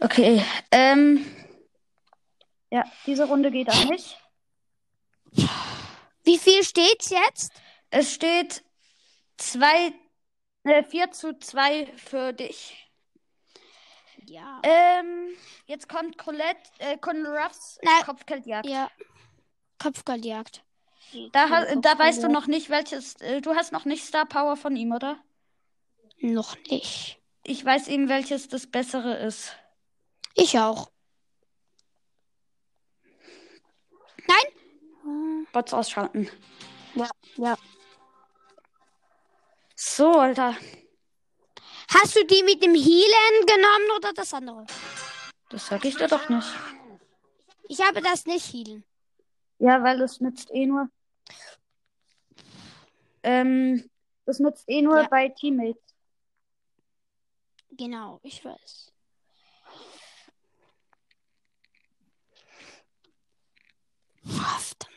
Okay, 0.00 0.44
ähm. 0.70 1.24
Ja, 2.70 2.84
diese 3.06 3.26
Runde 3.26 3.50
geht 3.50 3.68
an 3.68 3.88
mich. 3.88 4.16
Wie 6.24 6.38
viel 6.38 6.62
steht's 6.64 7.10
jetzt? 7.10 7.52
Es 7.90 8.14
steht 8.14 8.62
zwei, 9.36 9.92
äh, 10.64 10.82
4 10.84 11.10
zu 11.10 11.38
2 11.38 11.86
für 11.96 12.32
dich. 12.32 12.76
Ja. 14.26 14.60
Ähm, 14.62 15.30
jetzt 15.66 15.88
kommt 15.88 16.18
Colette, 16.18 16.60
äh, 16.78 16.96
Colonel 16.98 17.36
Ruffs 17.36 17.78
Nein. 17.82 18.04
Kopfgeldjagd. 18.04 18.66
Ja. 18.66 18.90
Kopfgeldjagd. 19.78 20.62
Da, 21.32 21.48
ha- 21.48 21.74
da 21.76 21.98
weißt 21.98 22.22
du 22.22 22.28
noch 22.28 22.46
nicht, 22.46 22.70
welches. 22.70 23.14
Äh, 23.16 23.40
du 23.40 23.56
hast 23.56 23.72
noch 23.72 23.84
nicht 23.84 24.04
Star 24.04 24.26
Power 24.26 24.56
von 24.56 24.76
ihm, 24.76 24.92
oder? 24.92 25.18
Noch 26.20 26.56
nicht. 26.70 27.18
Ich 27.42 27.64
weiß 27.64 27.88
eben, 27.88 28.08
welches 28.08 28.48
das 28.48 28.66
bessere 28.68 29.16
ist. 29.16 29.56
Ich 30.34 30.58
auch. 30.58 30.90
Nein? 34.26 35.46
Bots 35.52 35.72
ausschalten. 35.74 36.28
Ja. 36.94 37.10
Ja. 37.36 37.56
So, 39.74 40.18
Alter. 40.18 40.56
Hast 41.92 42.14
du 42.14 42.24
die 42.24 42.42
mit 42.44 42.62
dem 42.62 42.74
Healen 42.74 43.46
genommen 43.46 43.96
oder 43.96 44.12
das 44.12 44.32
andere? 44.32 44.66
Das 45.48 45.66
sag 45.66 45.84
ich 45.84 45.96
dir 45.96 46.06
doch 46.06 46.28
nicht. 46.28 46.48
Ich 47.68 47.80
habe 47.80 48.00
das 48.00 48.26
nicht 48.26 48.52
Healen. 48.52 48.84
Ja, 49.58 49.82
weil 49.82 50.00
es 50.02 50.20
nützt 50.20 50.50
eh 50.52 50.66
nur. 50.66 50.88
Ähm, 53.22 53.90
das 54.24 54.38
nützt 54.38 54.68
eh 54.68 54.82
nur 54.82 55.02
Ja. 55.02 55.08
bei 55.08 55.28
Teammates. 55.28 55.82
Genau, 57.72 58.20
ich 58.22 58.44
weiß. 58.44 58.92
Haft. 64.26 64.89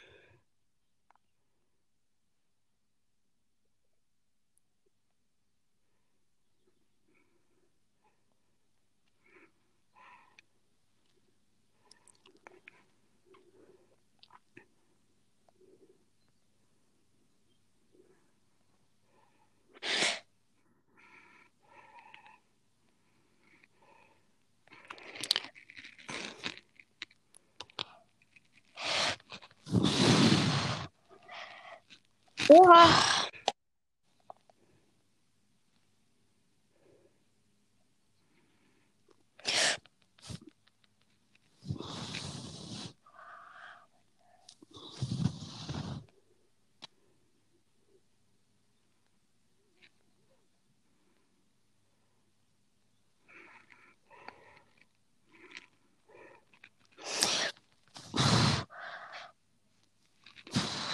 Oha. 32.64 32.88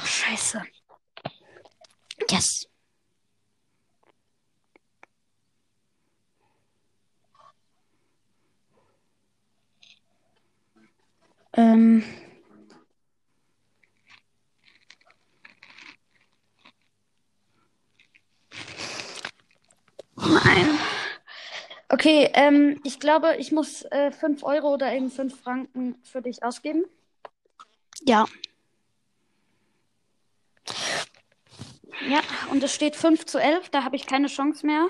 Scheiße. 0.03 0.61
Yes. 2.39 2.67
Ähm. 11.51 12.01
Nein. 20.15 20.79
Okay, 21.89 22.29
ähm, 22.35 22.79
ich 22.85 23.01
glaube, 23.01 23.35
ich 23.37 23.51
muss 23.51 23.81
äh, 23.91 24.11
5 24.11 24.43
Euro 24.43 24.73
oder 24.75 24.93
eben 24.93 25.11
5 25.11 25.41
Franken 25.41 25.95
für 26.03 26.21
dich 26.21 26.41
ausgeben. 26.41 26.85
Ja. 28.05 28.25
Ja, 32.09 32.21
und 32.49 32.63
es 32.63 32.73
steht 32.73 32.95
5 32.95 33.27
zu 33.27 33.37
11, 33.37 33.69
da 33.69 33.83
habe 33.83 33.95
ich 33.95 34.07
keine 34.07 34.27
Chance 34.27 34.65
mehr. 34.65 34.87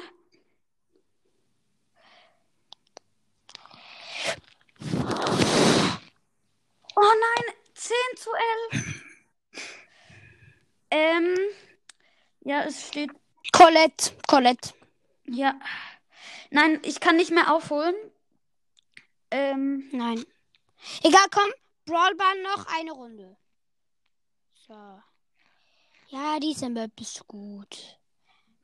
Oh 6.96 7.02
nein, 7.02 7.56
10 7.74 7.96
zu 8.16 8.30
11. 8.72 9.04
Ähm, 10.92 11.38
ja, 12.42 12.64
es 12.64 12.88
steht, 12.88 13.12
Colette. 13.52 14.12
Colette. 14.26 14.74
ja. 15.26 15.60
Nein, 16.52 16.80
ich 16.84 17.00
kann 17.00 17.18
nicht 17.18 17.32
mehr 17.32 17.54
aufholen. 17.54 17.96
Ähm, 19.30 19.90
Nein. 19.92 20.26
Egal, 21.04 21.26
komm. 21.32 21.52
Brawlbahn 21.86 22.42
noch 22.42 22.66
eine 22.76 22.92
Runde. 22.92 23.38
So. 24.68 25.02
Ja, 26.10 26.40
diese 26.40 26.70
Map 26.70 26.92
ist 27.00 27.28
gut. 27.28 28.00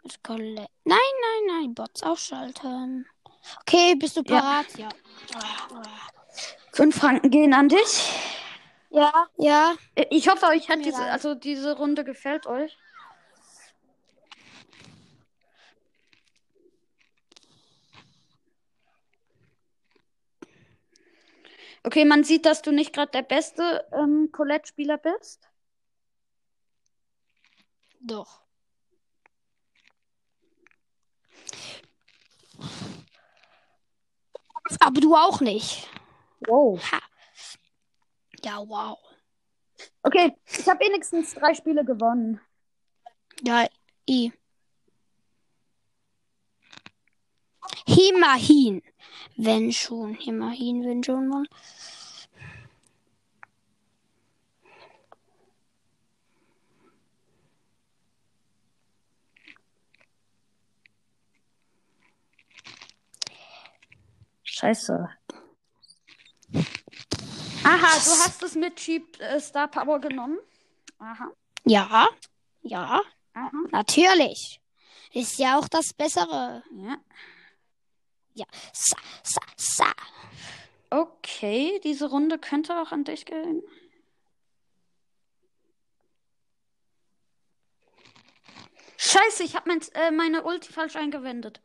Mit 0.04 0.24
Colette. 0.24 0.68
Nein, 0.84 0.98
nein, 0.98 1.58
nein. 1.62 1.76
Bots 1.76 2.02
ausschalten. 2.02 3.08
Okay, 3.62 3.96
bist 3.96 4.18
du 4.18 4.24
Ja. 4.26 4.40
parat? 4.40 4.78
Ja. 4.78 4.90
5 6.74 6.96
Franken 6.96 7.30
gehen 7.30 7.54
an 7.54 7.70
dich. 7.70 8.12
Ja. 8.90 9.28
Ja. 9.38 9.76
Ich 10.10 10.28
hoffe, 10.28 10.48
euch 10.48 10.70
hat 10.70 10.84
diese, 10.84 11.04
also 11.04 11.36
diese 11.36 11.78
Runde 11.78 12.04
gefällt 12.04 12.48
euch. 12.48 12.76
Okay, 21.84 22.06
man 22.06 22.24
sieht, 22.24 22.46
dass 22.46 22.62
du 22.64 22.72
nicht 22.72 22.94
gerade 22.94 23.12
der 23.12 23.22
beste 23.22 23.86
ähm, 23.92 24.30
Colette-Spieler 24.32 24.98
bist. 24.98 25.48
Doch. 28.06 28.42
Aber 34.80 35.02
du 35.02 35.16
auch 35.16 35.42
nicht. 35.42 35.88
Wow. 36.48 36.80
Ha. 36.92 37.02
Ja, 38.44 38.60
wow. 38.68 39.00
Okay, 40.04 40.36
ich 40.46 40.68
habe 40.70 40.86
wenigstens 40.86 41.34
drei 41.34 41.56
Spiele 41.56 41.84
gewonnen. 41.84 42.40
Ja, 43.42 43.68
i. 44.08 44.32
Immerhin. 47.88 48.84
Wenn 49.36 49.72
schon. 49.72 50.16
Immerhin, 50.18 50.84
wenn 50.84 51.04
schon 51.04 51.28
mal. 51.28 51.46
Scheiße. 64.56 65.10
Aha, 67.66 67.96
du 68.06 68.12
hast 68.24 68.42
es 68.42 68.56
mit 68.56 68.78
Cheap 68.78 69.20
äh, 69.20 69.38
Star 69.42 69.68
Power 69.68 70.00
genommen. 70.00 70.40
Aha. 70.98 71.30
Ja. 71.66 72.08
Ja. 72.62 73.02
Aha. 73.34 73.52
Natürlich. 73.72 74.62
Ist 75.12 75.40
ja 75.40 75.60
auch 75.60 75.68
das 75.68 75.94
Bessere. 75.94 76.64
Ja. 76.72 76.98
Ja. 78.36 78.46
Sa, 78.72 78.96
sa, 79.24 79.42
sa. 79.58 79.92
Okay, 80.90 81.82
diese 81.84 82.10
Runde 82.10 82.40
könnte 82.40 82.80
auch 82.82 82.94
an 82.94 83.04
dich 83.04 83.26
gehen. 83.26 83.62
Scheiße, 88.96 89.44
ich 89.44 89.58
habe 89.58 89.68
mein, 89.68 89.82
äh, 89.96 90.12
meine 90.12 90.44
Ulti 90.44 90.72
falsch 90.72 90.96
eingewendet. 90.96 91.62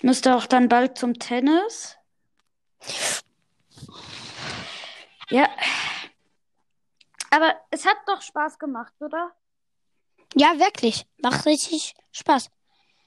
Ich 0.00 0.04
müsste 0.04 0.34
auch 0.34 0.46
dann 0.46 0.70
bald 0.70 0.96
zum 0.96 1.18
Tennis. 1.18 1.98
Ja. 5.28 5.46
Aber 7.28 7.54
es 7.70 7.84
hat 7.84 7.98
doch 8.06 8.22
Spaß 8.22 8.58
gemacht, 8.58 8.94
oder? 9.00 9.30
Ja, 10.34 10.58
wirklich. 10.58 11.04
Macht 11.18 11.44
richtig 11.44 11.92
Spaß. 12.12 12.48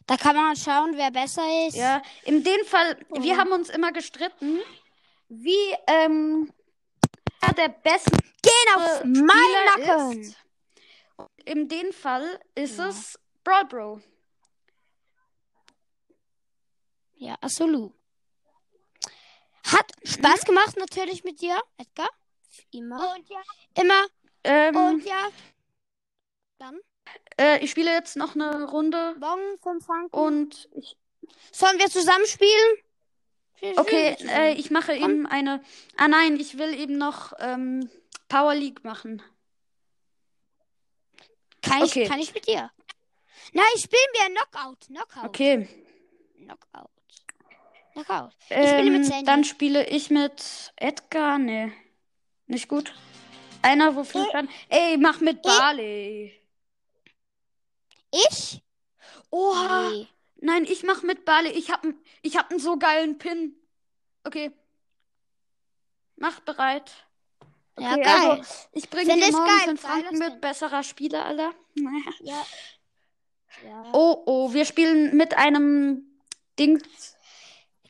Da 0.06 0.17
kann 0.17 0.36
man 0.36 0.56
schauen, 0.56 0.91
wer 0.95 1.10
besser 1.10 1.41
ist. 1.67 1.75
Ja, 1.77 1.99
in 2.25 2.43
dem 2.43 2.63
Fall, 2.63 2.95
wir 3.10 3.34
Oh. 3.34 3.38
haben 3.39 3.51
uns 3.53 3.69
immer 3.69 3.91
gestritten, 3.91 4.60
wie 5.29 5.75
ähm, 5.88 6.53
der 7.58 7.69
beste 7.69 8.12
Gehen 8.43 8.75
auf 8.75 8.97
Spieler 8.99 9.23
meinen 9.23 9.65
Nacken. 9.88 10.21
ist. 10.21 10.38
In 11.45 11.67
dem 11.67 11.91
Fall 11.91 12.39
ist 12.53 12.77
Ja. 12.77 12.89
es 12.89 13.17
Brawl 13.43 13.65
Bro. 13.65 14.01
Ja, 17.24 17.36
absolut. 17.40 17.94
Hat 19.64 19.90
Spaß 20.04 20.44
gemacht 20.44 20.76
natürlich 20.78 21.24
mit 21.24 21.40
dir, 21.40 21.58
Edgar. 21.78 22.10
Immer. 22.72 23.16
Und 23.16 23.30
ja, 23.30 23.42
Immer. 23.82 24.06
Ähm, 24.44 24.76
Und 24.76 25.06
ja. 25.06 25.30
Dann. 26.58 26.80
äh, 27.40 27.64
ich 27.64 27.72
spiele 27.72 27.92
jetzt 27.92 28.18
noch 28.18 28.36
eine 28.36 28.66
Runde 28.66 29.16
Bon, 29.20 29.40
5 29.62 29.86
Franken. 29.86 30.16
und 30.16 30.70
ich, 30.76 30.98
Sollen 31.54 31.80
wir 31.80 31.90
zusammen 31.90 32.26
spielen? 32.26 32.78
Wir 33.60 33.78
okay, 33.78 34.16
spielen 34.16 34.30
äh, 34.30 34.54
ich 34.56 34.70
mache 34.70 35.00
Komm. 35.00 35.12
eben 35.12 35.26
eine. 35.26 35.64
Ah 35.96 36.10
nein, 36.10 36.38
ich 36.38 36.58
will 36.58 36.74
eben 36.78 36.98
noch 36.98 37.32
ähm, 37.40 37.90
Power 38.28 38.54
League 38.54 38.84
machen. 38.84 39.22
kann, 41.62 41.86
ich, 41.86 41.92
okay. 41.92 42.06
kann 42.06 42.20
ich 42.20 42.34
mit 42.34 42.48
dir? 42.48 42.70
Nein, 43.54 43.66
spielen 43.78 44.12
wir 44.14 44.36
Knockout. 44.36 44.88
Knockout. 44.88 45.24
Okay. 45.30 45.70
Knockout. 46.36 46.90
Knockout. 47.93 48.32
Ich 48.49 48.69
spiele 48.69 48.91
mit 48.91 49.01
Ähm, 49.01 49.03
Sandy. 49.03 49.25
dann 49.25 49.43
spiele 49.43 49.88
ich 49.88 50.10
mit 50.10 50.73
Edgar. 50.75 51.38
Nee. 51.38 51.71
Nicht 52.47 52.67
gut. 52.67 52.93
Einer, 53.62 53.95
wo 53.95 54.03
viel 54.03 54.25
Schaden. 54.32 54.49
Ey, 54.69 54.97
mach 54.97 55.19
mit 55.21 55.41
Barley. 55.41 56.34
Ich? 58.12 58.62
Oha. 59.29 59.89
Nee. 59.89 60.08
Nein, 60.38 60.65
ich 60.65 60.84
mach 60.84 61.03
mit 61.03 61.23
Barley. 61.25 61.51
Ich 61.51 61.71
hab, 61.71 61.86
ich 62.21 62.38
hab 62.38 62.51
einen 62.51 62.60
so 62.60 62.77
geilen 62.77 63.17
Pin. 63.17 63.56
Okay. 64.23 64.51
Mach 66.17 66.39
bereit. 66.41 66.91
Ja, 67.79 67.93
Okay, 67.93 68.03
geil. 68.03 68.29
Also, 68.32 68.53
ich 68.73 68.89
bringe 68.89 69.15
dir 69.15 69.25
ich 69.27 69.32
morgen 69.32 69.47
geil. 69.47 69.69
in 69.69 69.77
Franken 69.77 70.17
mit 70.19 70.41
besserer 70.41 70.84
Spieler, 70.84 71.25
Alter. 71.25 71.53
Ja. 71.75 71.91
ja. 73.63 73.86
Oh, 73.93 74.23
oh, 74.25 74.53
wir 74.53 74.65
spielen 74.65 75.15
mit 75.15 75.36
einem 75.38 76.06
Ding. 76.60 76.82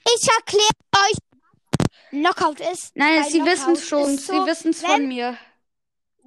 Ich 0.06 0.28
erkläre 0.28 0.70
euch, 0.94 1.18
Knockout 2.12 2.60
ist. 2.72 2.96
Nein, 2.96 3.24
sie 3.26 3.44
wissen 3.44 3.76
schon. 3.76 4.16
ist 4.16 4.28
so, 4.28 4.34
sie 4.34 4.46
wissen 4.48 4.72
es 4.72 4.82
von 4.82 5.08
mir. 5.08 5.38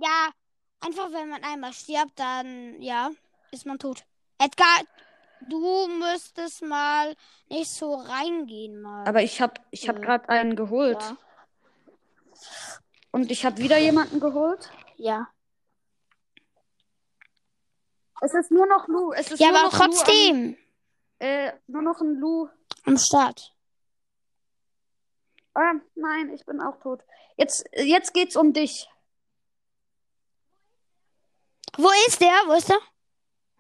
Ja, 0.01 0.31
einfach 0.81 1.13
wenn 1.13 1.29
man 1.29 1.43
einmal 1.45 1.73
stirbt, 1.73 2.19
dann 2.19 2.81
ja, 2.83 3.11
ist 3.51 3.67
man 3.67 3.79
tot. 3.79 4.05
Edgar, 4.39 4.81
du 5.49 5.87
müsstest 5.89 6.63
mal 6.63 7.15
nicht 7.49 7.71
so 7.71 7.95
reingehen 7.95 8.81
mal. 8.83 9.07
Aber 9.07 9.23
ich 9.23 9.41
hab, 9.41 9.61
ich 9.71 9.89
hab 9.89 9.97
Mhm. 9.99 10.03
gerade 10.03 10.29
einen 10.29 10.57
geholt. 10.57 11.01
ja. 11.01 11.17
Und 13.13 13.31
ich 13.31 13.47
hab 13.47 13.57
wieder 13.59 13.79
jemanden 13.79 14.21
geholt. 14.21 14.71
ja. 14.97 15.29
Es 18.23 18.33
ist 18.33 18.51
nur 18.51 18.67
noch 18.67 18.89
Lu. 18.89 19.13
Es 19.13 19.31
ist 19.31 19.39
Ja, 19.41 19.49
nur 19.51 19.59
aber 19.59 19.67
noch 19.69 19.73
Lu 19.75 19.79
trotzdem 19.79 20.57
Am, 21.21 21.27
äh, 21.27 21.53
nur 21.67 21.83
noch 21.83 22.01
ein 22.01 22.15
Lu. 22.17 22.49
am 22.87 22.97
Start. 22.97 23.55
Ah, 25.57 25.73
nein, 25.95 26.29
ich 26.35 26.45
bin 26.45 26.61
auch 26.61 26.79
tot. 26.81 27.03
Jetzt, 27.39 27.65
jetzt 27.73 28.13
geht's 28.13 28.37
um 28.37 28.53
dich. 28.53 28.91
Wo 31.79 31.89
ist 32.07 32.21
der? 32.21 32.43
Wo 32.47 32.53
ist 32.53 32.69
der? 32.69 32.79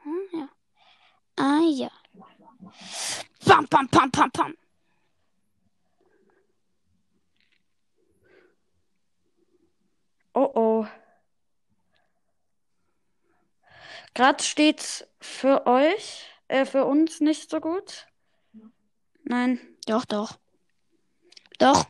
Hm, 0.02 0.28
ja. 0.32 0.48
Ah 1.36 1.62
ja. 1.62 1.90
Pam, 3.46 3.66
pam, 3.68 3.88
pam, 3.88 4.10
pam, 4.10 4.30
pam. 4.30 4.54
Oh 10.34 10.50
oh. 10.54 10.86
Gerade 14.12 14.44
steht's 14.44 15.06
für 15.18 15.66
euch, 15.66 16.26
äh, 16.48 16.66
für 16.66 16.84
uns 16.84 17.20
nicht 17.20 17.48
so 17.48 17.58
gut. 17.60 18.06
Nein. 19.24 19.58
Doch, 19.86 20.04
doch. 20.04 20.38
Doch. 21.58 21.86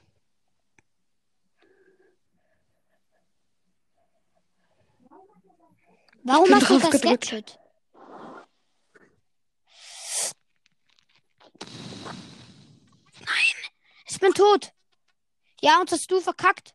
Warum 6.24 6.54
hast 6.54 6.68
du 6.70 6.78
das 6.78 6.90
gedrückt. 6.90 7.30
Gadget? 7.30 7.58
Nein, 13.20 13.70
ich 14.08 14.18
bin 14.20 14.32
tot. 14.34 14.72
Ja, 15.60 15.80
und 15.80 15.90
hast 15.90 16.10
du 16.10 16.20
verkackt? 16.20 16.74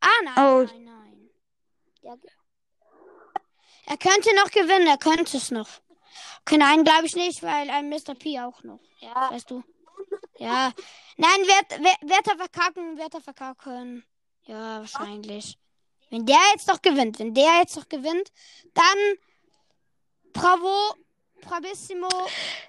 Ah, 0.00 0.08
nein, 0.24 0.34
Oh. 0.38 0.62
nein, 0.64 0.84
nein. 0.84 1.30
Ja, 2.02 2.14
er 3.88 3.96
könnte 3.98 4.34
noch 4.36 4.50
gewinnen, 4.50 4.86
er 4.86 4.98
könnte 4.98 5.36
es 5.36 5.50
noch. 5.50 5.68
Okay, 6.42 6.56
nein, 6.58 6.84
glaube 6.84 7.06
ich 7.06 7.16
nicht, 7.16 7.42
weil 7.42 7.68
ein 7.70 7.88
Mr. 7.88 8.14
P 8.14 8.40
auch 8.40 8.62
noch. 8.62 8.80
ja. 9.00 9.30
Weißt 9.30 9.50
du? 9.50 9.62
Ja. 10.38 10.72
Nein, 11.16 11.40
wird, 11.40 11.70
wird, 11.82 12.10
wird 12.10 12.26
er 12.28 12.36
verkacken, 12.36 12.98
wird 12.98 13.14
er 13.14 13.20
verkacken. 13.20 14.04
Ja, 14.44 14.80
wahrscheinlich. 14.80 15.58
Wenn 16.10 16.24
der 16.26 16.38
jetzt 16.52 16.68
noch 16.68 16.82
gewinnt, 16.82 17.18
wenn 17.18 17.34
der 17.34 17.58
jetzt 17.60 17.76
noch 17.76 17.88
gewinnt, 17.88 18.30
dann 18.74 18.98
bravo, 20.32 20.94
bravissimo. 21.40 22.08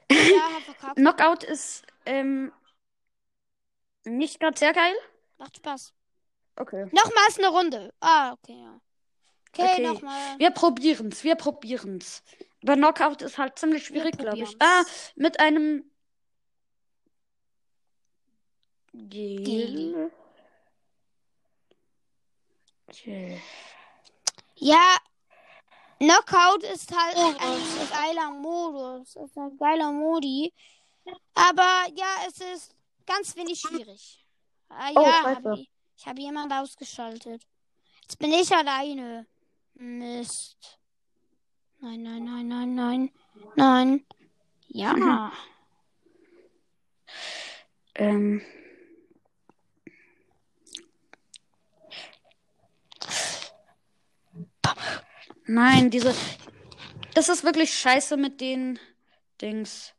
Ja. 0.10 0.94
Knockout 0.96 1.44
ist 1.44 1.84
ähm, 2.06 2.52
nicht 4.06 4.40
gerade 4.40 4.58
sehr 4.58 4.74
geil. 4.74 4.94
Macht 5.38 5.58
Spaß. 5.58 5.94
Okay. 6.56 6.86
Nochmals 6.92 7.38
eine 7.38 7.50
Runde. 7.50 7.94
Ah, 8.00 8.34
okay, 8.34 8.60
ja. 8.60 8.80
Okay, 9.54 9.74
Okay. 9.74 9.88
nochmal. 9.88 10.40
Wir 10.40 10.52
probieren's, 10.52 11.24
wir 11.24 11.36
probieren's. 11.36 12.24
Aber 12.64 12.76
Knockout 12.76 13.22
ist 13.22 13.38
halt 13.38 13.60
ziemlich 13.60 13.86
schwierig, 13.86 14.18
glaube 14.18 14.40
ich. 14.40 14.56
Ah, 14.60 14.84
mit 15.16 15.40
einem 15.40 15.90
Gel. 19.10 20.12
Gel. 22.92 23.40
Ja, 24.56 24.98
Knockout 26.00 26.64
ist 26.64 26.92
halt 26.96 27.16
ein 27.18 27.90
geiler 27.90 28.32
Modus. 28.32 29.16
Ist 29.16 29.38
ein 29.38 29.58
geiler 29.58 29.92
Modi. 29.92 30.54
Aber 31.34 31.86
ja, 31.96 32.08
es 32.28 32.40
ist 32.40 32.76
ganz 33.06 33.36
wenig 33.36 33.60
schwierig. 33.60 34.26
Ah, 34.70 34.92
Oh, 34.96 35.02
ja, 35.02 35.24
hab 35.24 35.46
ich, 35.58 35.70
ich 35.98 36.06
habe 36.08 36.22
jemand 36.22 36.52
ausgeschaltet. 36.52 37.44
Jetzt 38.02 38.20
bin 38.20 38.32
ich 38.32 38.52
alleine. 38.52 39.26
Mist. 39.76 40.80
Nein, 41.80 42.02
nein, 42.04 42.24
nein, 42.26 42.48
nein, 42.48 42.76
nein. 42.76 43.12
Nein. 43.56 44.06
Ja. 44.68 45.32
Ähm. 47.96 48.42
Nein, 55.48 55.90
diese. 55.90 56.14
Das 57.14 57.30
ist 57.30 57.44
wirklich 57.44 57.74
scheiße 57.74 58.18
mit 58.18 58.42
den 58.42 58.80
Dings. 59.42 59.94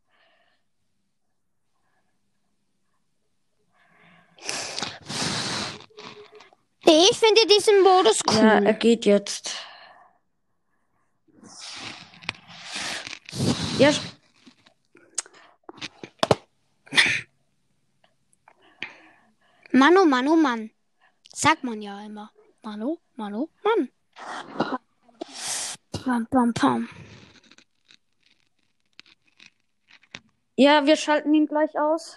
Ich 6.84 7.18
finde 7.18 7.40
diesen 7.50 7.82
Modus 7.82 8.20
cool. 8.28 8.37
Ja, 8.37 8.61
er 8.61 8.74
geht 8.74 9.04
jetzt. 9.04 9.56
Ja, 13.78 13.92
Mann, 19.78 19.96
oh 19.96 20.04
Mann, 20.04 20.26
oh 20.28 20.37
Mann. 20.37 20.70
Sagt 21.32 21.62
man 21.62 21.80
ja 21.82 22.04
immer. 22.04 22.32
Mann, 22.62 22.82
oh 22.82 22.98
Mann, 23.14 23.34
oh 23.34 23.48
Mann. 23.62 23.90
Pam, 26.08 26.26
pam, 26.26 26.54
pam. 26.54 26.88
ja, 30.56 30.86
wir 30.86 30.96
schalten 30.96 31.34
ihn 31.34 31.46
gleich 31.46 31.78
aus. 31.78 32.16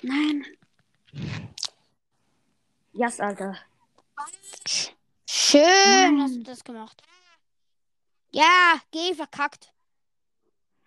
Nein. 0.00 0.46
Yes, 2.94 3.20
Alter. 3.20 3.58
Schön 5.28 5.60
Mann. 5.60 6.22
hast 6.22 6.36
du 6.36 6.42
das 6.42 6.64
gemacht. 6.64 7.02
Ja, 8.30 8.80
geh, 8.92 9.14
verkackt. 9.14 9.74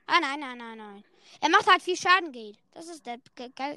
Ah, 0.07 0.19
nein, 0.19 0.39
nein, 0.39 0.57
nein, 0.57 0.79
nein. 0.79 1.03
Er 1.41 1.49
macht 1.49 1.67
halt 1.67 1.83
viel 1.83 1.95
Schaden 1.95 2.31
geht. 2.31 2.57
Das 2.71 2.87
ist 2.87 3.05
der, 3.05 3.19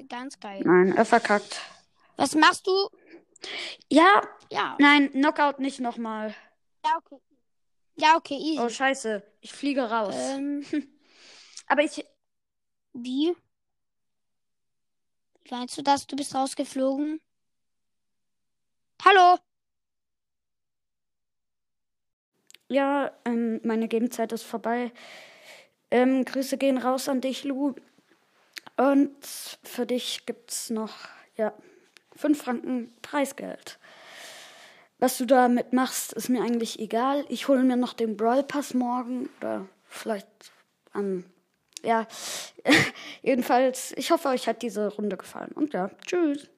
ganz 0.09 0.39
geil. 0.39 0.63
Nein, 0.65 0.97
er 0.97 1.05
verkackt. 1.05 1.61
Was 2.15 2.33
machst 2.33 2.65
du? 2.65 2.89
Ja, 3.91 4.21
Ja. 4.49 4.75
nein, 4.79 5.11
Knockout 5.11 5.59
nicht 5.59 5.79
nochmal. 5.79 6.33
Ja, 6.85 6.97
okay. 6.97 7.17
Ja, 7.95 8.15
okay, 8.15 8.35
easy. 8.35 8.59
Oh, 8.59 8.69
scheiße. 8.69 9.21
Ich 9.41 9.51
fliege 9.53 9.83
raus. 9.89 10.15
ähm, 10.17 10.65
Aber 11.67 11.81
ich. 11.83 12.05
wie? 12.93 13.35
Wie 15.43 15.51
Meinst 15.51 15.77
du 15.77 15.81
das? 15.81 16.07
Du 16.07 16.15
bist 16.15 16.33
rausgeflogen? 16.33 17.19
Hallo? 19.03 19.37
Ja, 22.69 23.11
ähm, 23.25 23.59
meine 23.63 23.87
Gamezeit 23.89 24.31
ist 24.31 24.43
vorbei. 24.43 24.91
Ähm, 25.89 26.23
Grüße 26.23 26.57
gehen 26.57 26.77
raus 26.77 27.09
an 27.09 27.19
dich, 27.19 27.43
Lu. 27.43 27.75
Und 28.77 29.25
für 29.63 29.85
dich 29.85 30.25
gibt's 30.25 30.69
noch, 30.69 30.93
ja, 31.35 31.53
5 32.15 32.41
Franken 32.41 32.93
Preisgeld. 33.01 33.77
Was 35.01 35.17
du 35.17 35.25
damit 35.25 35.73
machst, 35.73 36.13
ist 36.13 36.29
mir 36.29 36.43
eigentlich 36.43 36.79
egal. 36.79 37.25
Ich 37.27 37.47
hole 37.47 37.63
mir 37.63 37.75
noch 37.75 37.93
den 37.93 38.17
Brawl 38.17 38.43
Pass 38.43 38.75
morgen 38.75 39.29
oder 39.39 39.67
vielleicht 39.87 40.27
am, 40.93 41.25
ja, 41.81 42.07
jedenfalls, 43.23 43.93
ich 43.97 44.11
hoffe, 44.11 44.27
euch 44.27 44.47
hat 44.47 44.61
diese 44.61 44.89
Runde 44.89 45.17
gefallen. 45.17 45.53
Und 45.55 45.73
ja, 45.73 45.89
tschüss. 46.05 46.51